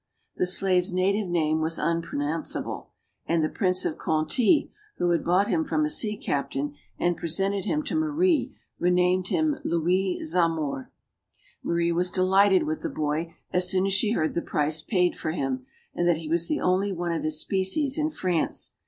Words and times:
The 0.35 0.47
slave's 0.47 0.91
native 0.91 1.29
name 1.29 1.61
was 1.61 1.77
unpronounceable, 1.77 2.89
and 3.27 3.43
the 3.43 3.49
Prince 3.49 3.85
of 3.85 3.99
Conti 3.99 4.71
who 4.97 5.11
had 5.11 5.23
bought 5.23 5.47
him 5.47 5.63
from 5.63 5.85
a 5.85 5.91
sea 5.91 6.17
captain 6.17 6.73
and 6.97 7.15
presented 7.15 7.65
him 7.65 7.83
to 7.83 7.93
Marie 7.93 8.51
renamed 8.79 9.27
him 9.27 9.59
Louis 9.63 10.19
Zamore. 10.23 10.89
Marie 11.61 11.91
was 11.91 12.09
delighted 12.09 12.63
with 12.63 12.81
the 12.81 12.89
boy 12.89 13.35
as 13.51 13.69
soon 13.69 13.85
as 13.85 13.93
she 13.93 14.13
heard 14.13 14.33
the 14.33 14.41
price 14.41 14.81
paid 14.81 15.15
for 15.15 15.33
him, 15.33 15.67
and 15.93 16.07
that 16.07 16.17
he 16.17 16.27
was 16.27 16.47
the 16.47 16.59
only 16.61 16.91
one 16.91 17.11
of 17.11 17.21
his 17.21 17.39
species 17.39 17.99
in 17.99 18.09
France. 18.09 18.73